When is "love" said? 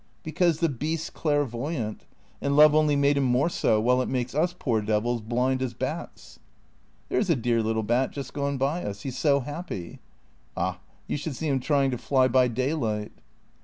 2.57-2.73